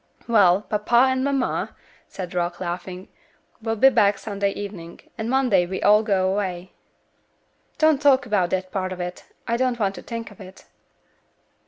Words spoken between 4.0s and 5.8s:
Sunday evening, and Monday we